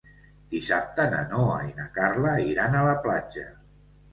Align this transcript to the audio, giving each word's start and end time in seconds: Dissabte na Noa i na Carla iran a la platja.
Dissabte 0.53 1.03
na 1.11 1.19
Noa 1.33 1.59
i 1.67 1.75
na 1.81 1.87
Carla 1.99 2.35
iran 2.53 2.81
a 2.81 2.85
la 2.89 2.99
platja. 3.07 3.49